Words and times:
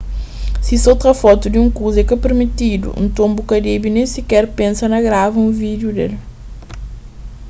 si 0.65 0.75
so 0.83 0.93
tra 1.01 1.13
fotu 1.21 1.45
di 1.49 1.59
un 1.63 1.69
kuza 1.77 1.99
é 2.01 2.07
ka 2.09 2.15
pirmitidu 2.23 2.87
nton 3.05 3.29
bu 3.35 3.41
ka 3.49 3.57
debe 3.67 3.87
nen 3.91 4.07
siker 4.13 4.43
pensa 4.59 4.83
na 4.89 4.99
grava 5.07 5.37
un 5.45 5.51
vídiu 5.63 5.89
del 5.97 6.13